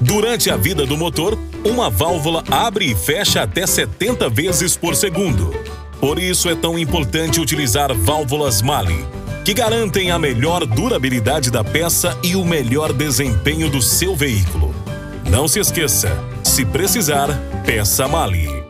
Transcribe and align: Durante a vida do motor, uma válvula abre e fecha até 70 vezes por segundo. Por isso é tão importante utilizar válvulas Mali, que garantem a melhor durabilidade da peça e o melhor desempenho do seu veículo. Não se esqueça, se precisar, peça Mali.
Durante 0.00 0.48
a 0.48 0.56
vida 0.56 0.86
do 0.86 0.96
motor, 0.96 1.36
uma 1.64 1.90
válvula 1.90 2.44
abre 2.50 2.92
e 2.92 2.94
fecha 2.94 3.42
até 3.42 3.66
70 3.66 4.28
vezes 4.28 4.76
por 4.76 4.94
segundo. 4.94 5.52
Por 6.00 6.20
isso 6.20 6.48
é 6.48 6.54
tão 6.54 6.78
importante 6.78 7.40
utilizar 7.40 7.92
válvulas 7.92 8.62
Mali, 8.62 9.04
que 9.44 9.52
garantem 9.52 10.12
a 10.12 10.18
melhor 10.18 10.64
durabilidade 10.64 11.50
da 11.50 11.64
peça 11.64 12.16
e 12.22 12.36
o 12.36 12.44
melhor 12.44 12.92
desempenho 12.92 13.68
do 13.68 13.82
seu 13.82 14.14
veículo. 14.14 14.72
Não 15.28 15.48
se 15.48 15.58
esqueça, 15.58 16.16
se 16.44 16.64
precisar, 16.64 17.28
peça 17.66 18.06
Mali. 18.06 18.67